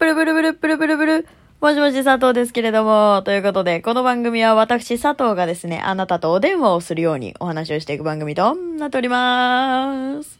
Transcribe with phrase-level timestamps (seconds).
[0.00, 1.28] ブルブルブルブルブルブル。
[1.60, 10.38] もしもし佐藤ですけれども、ということで、この番組は私佐藤がですね、あなたとお電話をするようにお話をしていく番組となっております。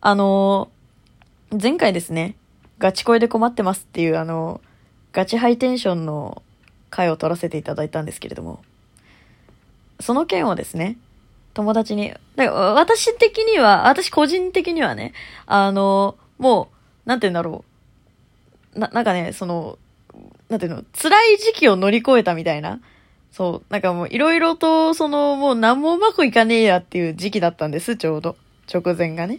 [0.00, 0.70] あの、
[1.60, 2.36] 前回ですね、
[2.78, 4.60] ガチ恋で困ってますっていうあの、
[5.12, 6.40] ガチハイテンションの
[6.90, 8.62] 回を取らせていただいたんですけれども、
[9.98, 10.96] その件をですね、
[11.54, 15.12] 友達に、だから私的には、私個人的にはね、
[15.46, 16.70] あの、も
[17.04, 17.69] う、なんて言うんだろう。
[18.74, 19.78] な、なんかね、その、
[20.48, 22.80] なんていうの、辛い時期を乗り越えたみたいな。
[23.32, 28.36] そう、なんかもういろいろと、その、もう何もうまくいかねえやっていう時期だったんです、ちょうど。
[28.72, 29.38] 直前がね。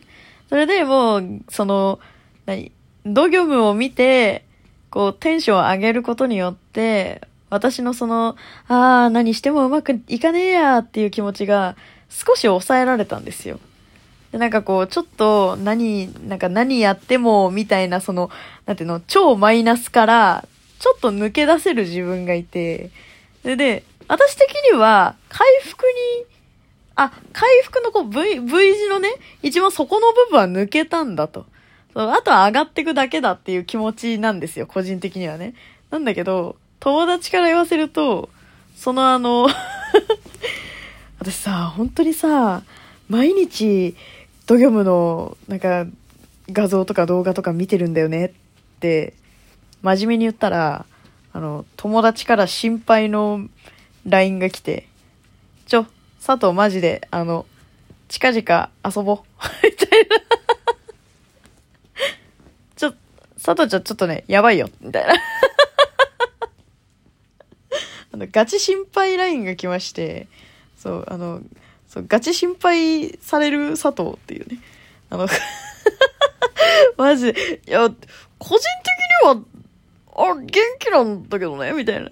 [0.49, 1.99] それでもう、その、
[2.45, 2.71] 何、
[3.05, 4.45] ドギョムを見て、
[4.89, 11.75] こう、テンションを上げることによって、私のその、ああ、何してもうまくいかねえやっていう気持ちが
[12.09, 13.59] 少し抑えられたんですよ。
[14.31, 18.29] で、なんかこう、ちょっと何、なんか何やっても、みたいな、その、
[18.65, 20.47] なんていうの、超マイナスから、
[20.79, 22.89] ちょっと抜け出せる自分がいて、
[23.43, 25.85] で、で、私的には、回復
[26.19, 26.25] に、
[26.95, 29.09] あ、回復のこう V、V 字のね、
[29.41, 31.45] 一番底の部分は抜けたんだと。
[31.93, 35.55] そうあとは上がっていくだけだっていう気持ちなんですよ、個人的にはね。
[35.89, 38.29] なんだけど、友達から言わせると、
[38.75, 39.47] そのあの、
[41.19, 42.63] 私さ、本当にさ、
[43.09, 43.95] 毎日、
[44.47, 45.85] ドギョムの、なんか、
[46.49, 48.31] 画像とか動画とか見てるんだよねっ
[48.79, 49.13] て、
[49.81, 50.85] 真面目に言ったら、
[51.33, 53.47] あの、友達から心配の
[54.05, 54.87] LINE が来て、
[55.65, 55.85] ちょ、
[56.23, 57.45] 佐藤マジで、あの、
[58.07, 59.17] 近々遊ぼう。
[59.63, 60.17] みたいな。
[62.75, 62.93] ちょ、
[63.41, 64.69] 佐藤ちゃんちょっとね、やばいよ。
[64.81, 65.13] みたいな。
[68.13, 70.27] あの、ガチ心配 LINE が来まして、
[70.77, 71.41] そう、あの、
[71.91, 74.59] そう、ガチ心配される佐藤っていうね。
[75.09, 75.27] あの、
[76.95, 77.89] マジで、いや、
[78.39, 78.59] 個人
[79.21, 79.41] 的に
[80.23, 82.09] は、あ、元気なんだけどね、みたいな。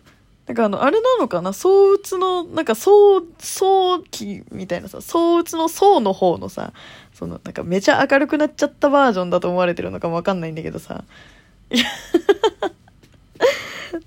[0.48, 6.74] なんかあの、あれなのかな躁鬱の、なんか、躁、躁期みたいなさ、躁鬱の躁の方のさ、
[7.14, 11.06] その、なんかめちゃ明るくなっちゃったバージョンだと思われてるのかもわかんないんだけどさ。
[11.72, 11.86] い や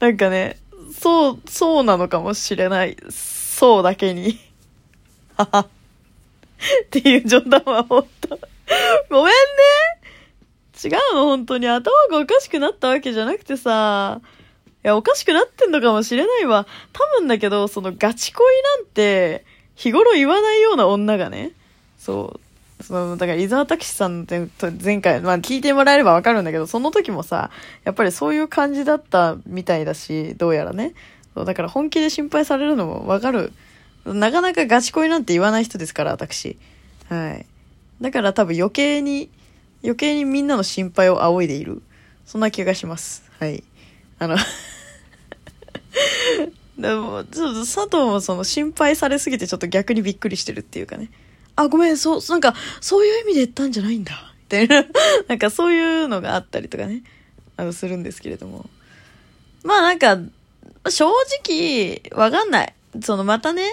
[0.00, 0.58] なんかね、
[1.00, 2.98] そう、そうなのかもしれない。
[3.08, 4.38] そうだけに。
[5.42, 5.66] っ
[6.90, 8.38] ていう冗談は本当
[9.10, 9.32] ごめんね
[10.84, 14.20] 違うの本当に頭がおかしくなったわけじゃなくてさ、
[14.84, 16.66] いや、おかしくなってんのかもしれないわ。
[16.92, 19.44] 多分だけど、そのガチ恋なんて、
[19.76, 21.52] 日頃言わないような女がね、
[21.98, 22.40] そ
[22.80, 24.48] う、その、だから伊沢拓司さんって
[24.82, 27.50] 前回、まあ聞いてもらえればわかるんだけど、その時もさ、
[27.84, 30.94] やっぱりそういう感じだったみたいだし、どうやらね。
[31.34, 33.52] そうだから本気で心配されるのもわかる。
[34.04, 36.58] なかなかガチ恋なんて言わない人ですから、私。
[37.08, 37.46] はい。
[38.00, 39.30] だから多分余計に、
[39.82, 41.82] 余計にみんなの心配を仰いでいる。
[42.26, 43.24] そんな気がします。
[43.38, 43.62] はい。
[44.18, 44.36] あの
[46.78, 51.10] でも、ちょっと佐藤もその心配されすぎてちょっと逆にびっくりしてるっていうかね。
[51.54, 54.32] あ、ごめん、そう、なんか、そういう意味で言ったんじゃないんだ。
[54.44, 54.84] みたいな。
[55.28, 57.02] なんかそういうのがあったりとかね。
[57.56, 58.68] あの、するんですけれども。
[59.62, 60.18] まあなんか、
[60.88, 61.10] 正
[61.44, 62.74] 直、わかんない。
[63.02, 63.64] そのまたね、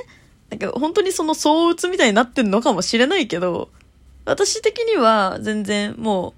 [0.49, 3.69] なんか本当にその躁鬱みたいになってんのかもしれないけど、
[4.25, 6.33] 私的には全然も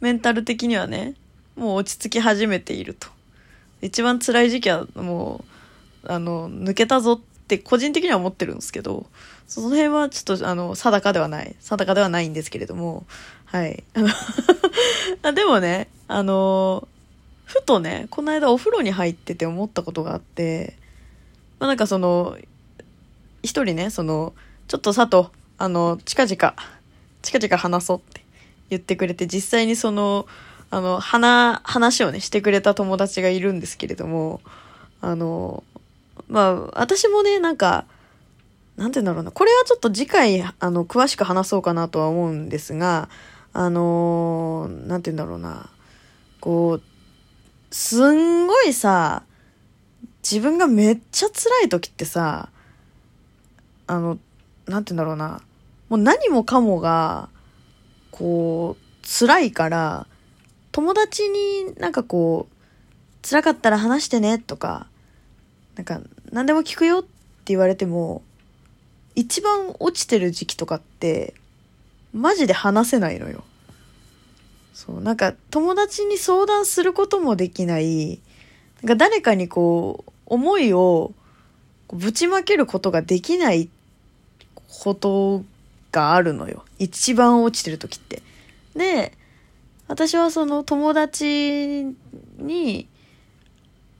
[0.00, 1.14] う、メンタル的にはね、
[1.56, 3.08] もう落ち着き始めていると。
[3.82, 5.44] 一番辛い時期はも
[6.04, 9.06] う、あの、抜けたぞって個人的には思ってるんですけど、
[9.46, 11.54] その辺はちょっと、あの、定かではない。
[11.60, 13.06] 定かではないんですけれども、
[13.46, 13.84] はい。
[15.22, 16.86] あでもね、あの、
[17.44, 20.76] ふとね、この間お風呂に入ってて思ったことがあって、
[21.58, 22.36] まあ、なんかその、
[23.46, 24.34] 一人ね、その、
[24.68, 26.54] ちょっと佐藤、あの、近々、
[27.22, 28.24] 近々話そうって
[28.70, 30.26] 言ってくれて、実際にその、
[30.70, 34.40] あの、話、話をね、してくれた友達がいるんですけれども、
[35.00, 35.62] あの、
[36.28, 37.86] まあ、私もね、なんか、
[38.76, 39.30] なんて言うんだろうな。
[39.30, 43.08] これはちょっと次回、あの、詳しく話そうかなとは思うんですが、
[43.52, 45.70] あの、なんて言うんだろうな。
[46.40, 46.82] こう、
[47.70, 49.22] すんごいさ、
[50.22, 52.50] 自分がめっちゃ辛い時ってさ、
[53.86, 54.18] あの、
[54.66, 55.42] なんて言うんだろうな。
[55.88, 57.28] もう何もかもが、
[58.10, 60.06] こう、辛いから、
[60.72, 64.86] 友達になんかこう、辛かったら話してねとか、
[65.76, 66.00] なんか、
[66.32, 67.08] 何でも聞くよって
[67.46, 68.22] 言われても、
[69.14, 71.34] 一番落ちてる時期とかって、
[72.12, 73.44] マジで話せないのよ。
[74.74, 78.20] そう、なんか友達に相談することもできない、
[78.82, 81.12] なんか誰かにこう、思いを
[81.88, 83.68] ぶちまけることができないっ
[84.68, 85.44] こと
[85.92, 86.64] があるのよ。
[86.78, 88.22] 一番落ちてる時って。
[88.74, 89.12] で、
[89.88, 91.94] 私はその友達
[92.38, 92.88] に、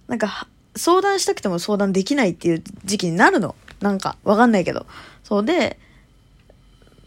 [0.09, 3.55] なんか、相談したくても相談できないっていう時期になるの。
[3.81, 4.87] なんか、わかんないけど。
[5.25, 5.79] そうで、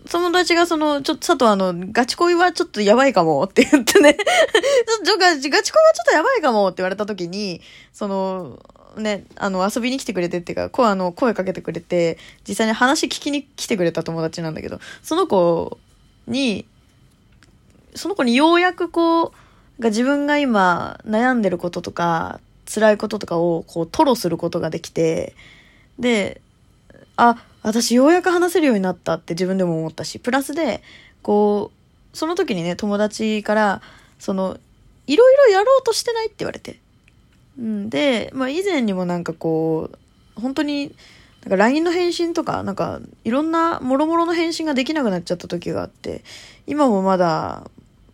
[0.09, 7.61] 友達がその、ちょっと佐藤あの、ガチ恋はちょっとやばいかもって言ってねちょガ、 ガチ恋はちょっとやばいかもって言われた時に、
[7.93, 8.59] その、
[8.97, 15.77] ね、あの、遊びに来てくれてっていうか、声、あの、声かけてくれて、実際に話聞きに来てくれた友達なんだけど、その子
[16.27, 16.65] に、
[17.95, 22.39] その子にようやくこう、が自分が今悩んでることとか、
[22.71, 25.35] 辛いこととかをこう、吐露することができて、
[25.97, 26.41] で、
[27.15, 30.81] あ、私ようやく話せるようになったって自分でも思ったし、プラスで、
[31.21, 33.81] こう、その時にね、友達から、
[34.17, 34.57] その、
[35.07, 36.79] いろいろやろうとしてないって言われて。
[37.59, 39.91] うん、で、まあ以前にもなんかこ
[40.37, 40.95] う、本当に、
[41.41, 46.23] なんか LINE の返信とか、なんかいろんな諸々の返信ができなくなっちゃった時があって、
[46.67, 47.69] 今もまだ、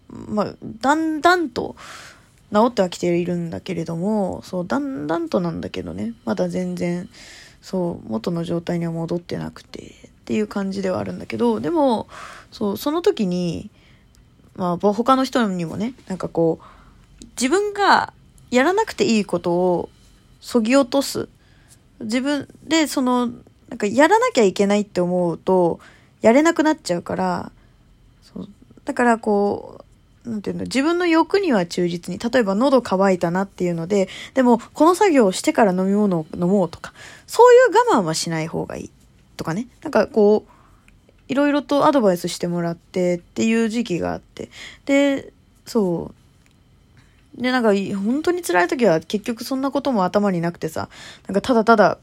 [0.09, 1.75] まあ、だんだんと
[2.53, 7.09] 治ってはきているんだけれども、そう、だんだんとなんだけどね、まだ全然、
[7.62, 12.07] そう、元の状態には戻ってなくて、っていう感じではあるんだけど、でも、
[12.51, 13.69] そう、その時に、
[14.56, 18.13] まあ、他の人にもね、なんかこう、自分が
[18.55, 19.89] やらなくていいことを
[20.39, 21.27] そぎ落とす。
[21.99, 23.27] 自分で、その、
[23.69, 25.79] なんかやらなきゃいけないって思うと、
[26.21, 27.51] やれなくなっちゃうから、
[28.21, 28.49] そう
[28.85, 29.83] だからこ
[30.25, 36.93] う、なんていうの、自分の欲には忠実に、例えば喉乾いたなっていうので、でもこの作業をしてから飲み物を飲もうとか、
[37.27, 38.91] そういう我慢はしない方がいい
[39.35, 39.67] とかね。
[39.81, 40.51] なんかこう、
[41.27, 44.49] いろいろとアドバイスしてもらってっていう時期があって。
[44.85, 45.33] で、
[45.65, 46.25] そう。
[47.37, 50.89] で、なんか、本当に辛い時は結局そんなことも頭になくてさ、
[51.27, 51.97] なんかただただ、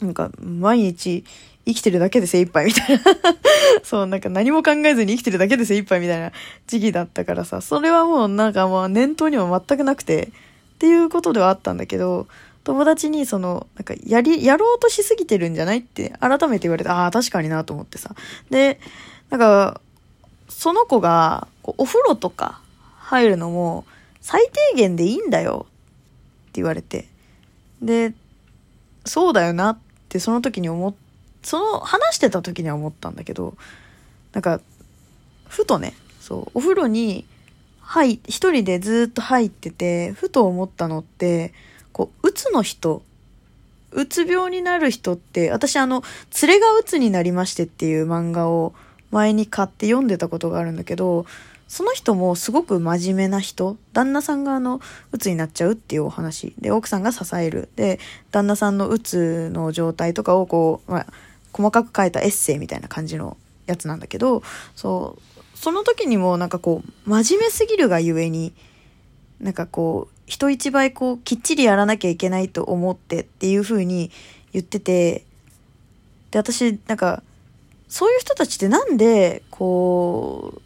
[0.00, 1.24] なんか毎日
[1.66, 3.02] 生きてるだけで精一杯みたいな
[3.84, 6.32] そう、なんか何も考えずに生きてるだけで精一杯みたいな
[6.66, 10.30] 時期だったからさ、それはもうなんかもう念頭には全くなくて、
[10.74, 12.26] っていうことではあったんだけど、
[12.64, 18.14] 友達にその、なんかやり、やろうとしすぎてるんじゃないって改めて言われて、ああ、確かになと思ってさ。
[18.50, 18.80] で、
[19.30, 19.80] なんか、
[20.48, 22.60] その子が、お風呂とか
[22.98, 23.84] 入るのも、
[24.24, 27.06] 最低限でいいんだよって言われて。
[27.82, 28.14] で、
[29.04, 29.78] そうだよなっ
[30.08, 30.94] てその時に思っ、
[31.42, 33.54] その話してた時には思ったんだけど、
[34.32, 34.62] なんか、
[35.46, 37.26] ふとね、そう、お風呂に、
[37.80, 41.52] はい、一人でずっと入ってて、ふと思ったのって、
[41.92, 43.02] こう、うつの人、
[43.90, 46.02] うつ病になる人って、私あの、
[46.40, 48.72] 連れがうつになりましてっていう漫画を
[49.10, 51.26] 前に買って読んでたことがあるんだけど、
[51.68, 53.76] その人もすごく真面目な人。
[53.92, 54.80] 旦那さんがあの、
[55.12, 56.54] 鬱になっちゃうっていうお話。
[56.60, 57.68] で、奥さんが支える。
[57.76, 57.98] で、
[58.30, 61.06] 旦那さんの鬱の状態とかをこう、まあ、
[61.52, 64.42] 細かく書いたエッセイみたいな感じのやつなんだけど、
[64.76, 68.52] そう、その時にもなんかこう、真面目すぎるがゆえに、
[69.40, 74.10] なんかこう、人一倍こう、きっちりやらなきゃいけないと思ってっていう風に
[74.52, 75.24] 言ってて、
[76.30, 77.22] で、私、なんか、
[77.88, 80.62] そういう人たちってなんで、こう、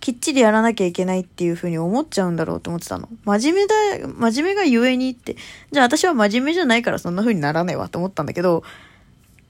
[0.00, 3.08] きっちりやらなきゃいけないっていう風に思っちゃうんだろうと思ってたの。
[3.24, 3.74] 真面目だ、
[4.08, 5.36] 真面目がゆえにって、
[5.70, 8.62] じゃあ私は真面目じゃないからそんな風にならないわと思ったんだけど、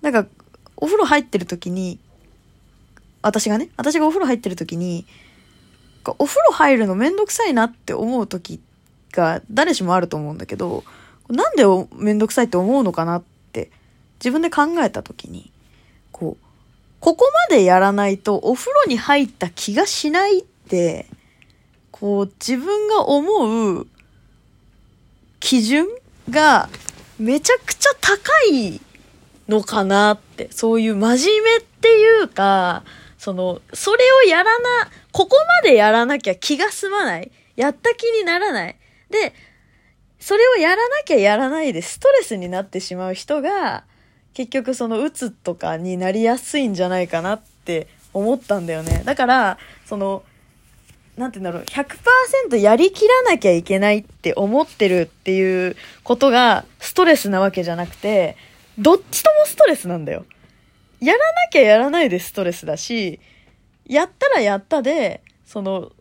[0.02, 0.26] なんか、
[0.76, 1.98] お風呂入ってる時に、
[3.22, 5.06] 私がね、私がお風呂入ってる時に、
[6.18, 8.60] お風呂入るのめんどくさいなって思う時
[9.12, 10.82] が誰しもあると思うんだけど、
[11.28, 13.22] なんでめんどくさいって思うのかなっ
[13.52, 13.70] て
[14.18, 15.52] 自分で考えた時に、
[16.10, 16.44] こう、
[17.00, 21.06] ここまでやらないとお風呂に入った気がしないって、
[21.90, 23.86] こう自分が思う
[25.40, 25.86] 基準
[26.28, 26.68] が
[27.18, 28.80] めちゃくちゃ高い
[29.48, 30.48] のかなって。
[30.52, 32.84] そういう真面目っていうか、
[33.18, 37.30] その、それをやらな、ここまでやらなきゃ気が済まない。
[37.56, 38.76] やった気にならない。
[39.10, 39.34] で、
[40.18, 43.84] それをやらなきゃやらないでストレスになってしまう人が、
[44.34, 49.02] 結局その鬱とかになりやすいんじゃないかなって思ったんだよね。
[49.04, 50.22] だから、その、
[51.16, 58.36] なんて言うんだろう、100%やりきらなきゃいけないって思ってるっていうことがストレスなわけじゃなくて、
[58.78, 60.24] どっちともストレスなんだよ。
[61.00, 63.20] やらなきゃやらないでストレスだし、
[63.86, 65.92] やったらやったで、その、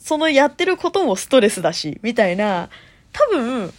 [0.00, 2.68] そのやってることもストレスだし、みたいな、
[3.12, 3.72] 多分、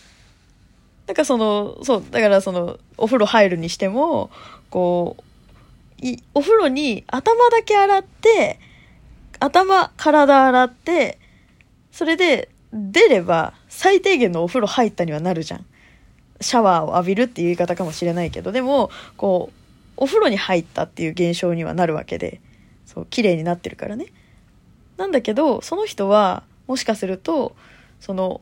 [1.08, 4.32] なんかその、そう、だからその、お風呂入るにしても、
[4.70, 8.60] こう、い、お風呂に頭だけ洗って、
[9.40, 11.20] 頭、体洗って、
[11.92, 15.66] それで出れば最低限のお風呂入ったにはなるじゃん。
[16.42, 19.56] シャワーを浴びるっていう言い方かもしれないけど、でも、こう、
[19.98, 22.42] お風呂に入ったっていう現象にはなるわけで、
[22.86, 24.08] そう、綺麗になってるからね。
[24.98, 27.56] なんだけど、その人は、もしかすると、
[28.02, 28.42] その、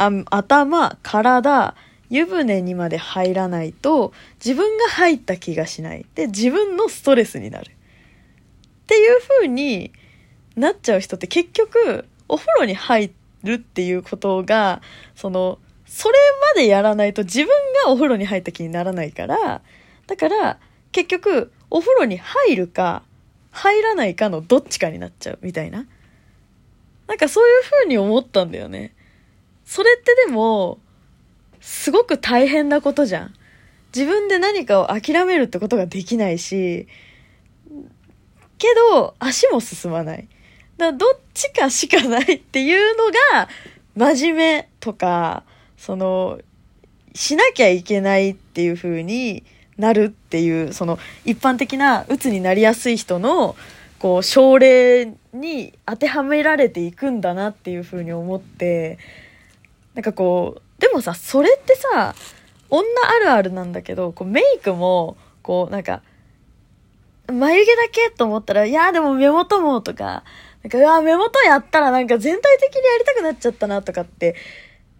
[0.00, 1.74] あ頭、体、
[2.08, 4.12] 湯船にまで入らないと
[4.44, 6.06] 自分が入った気がしない。
[6.14, 7.70] で、自分のストレスになる。
[7.70, 7.74] っ
[8.86, 9.92] ていう風に
[10.56, 13.12] なっちゃう人って結局お風呂に入
[13.44, 14.80] るっていうことが、
[15.14, 16.18] その、それ
[16.54, 17.48] までやらないと自分
[17.84, 19.60] がお風呂に入った気にならないから、
[20.06, 20.58] だから
[20.92, 23.02] 結局お風呂に入るか
[23.52, 25.86] 入らないかのどっちかになっちゃうみたいな。
[27.06, 28.94] なんかそういう風に思ったんだよね。
[29.70, 30.80] それってでも、
[31.60, 33.34] すごく大変なことじゃん。
[33.94, 36.88] 自分で何かを諦めるってことができないし、
[38.58, 40.26] けど足も進まない。
[40.76, 43.48] だどっちかしかないっていうのが
[43.94, 45.44] 真面目とか、
[45.76, 46.40] その、
[47.14, 49.44] しなきゃいけないっていう風に
[49.78, 53.54] なるっていう、その一般的な鬱になりやすい人の、
[54.00, 58.98] こう、症例に当てはめられていくんだなっていう風に思って、
[59.94, 62.14] なんかこう、でもさ、それってさ、
[62.68, 66.02] 女あるあるなんだけど、こうメイクも、こうなんか、
[67.28, 70.24] 眉毛だけと思ったら、いやでも目元もとか、
[70.62, 74.36] なんか、うわ目元やったらなんか全体的にやりたくなっちゃったなとかって、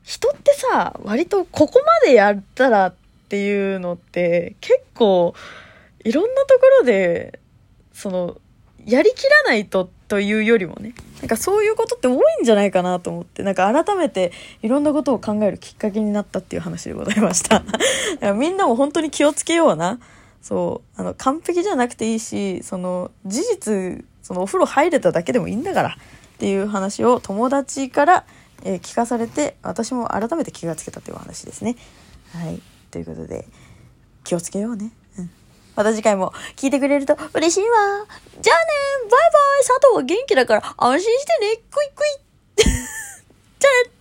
[0.02, 2.94] 人ってさ、割とここまでやったらっ
[3.28, 5.35] ていうのって結構
[6.04, 7.38] いろんなところで、
[7.92, 8.38] その、
[8.87, 17.62] やりきらないとというよりもね、なんかそういうことって多いんじゃないかなと思って、なんか改めていろんなことを考えるきっかけになったっていう話でございました。
[18.35, 20.00] みんなも本当に気をつけような。
[20.43, 25.93] そう、あの、完璧じゃなくていいし、その、事実、そのお風呂入れただけでもいいんだからっ
[26.38, 28.25] ていう話を友達から、
[28.64, 31.76] えー、聞かされて、私も改めて気がつけたという話ですね。
[32.33, 32.61] はい。
[32.90, 33.47] ということで、
[34.25, 34.90] 気をつけようね。
[35.77, 38.07] また次回も聞いてくれると嬉しいわ。
[38.41, 38.62] じゃあね。
[39.03, 39.67] バイバイ。
[39.67, 41.62] 佐藤は元気だから安心してね。
[41.71, 42.65] クイクイ。
[43.59, 43.91] じゃあね。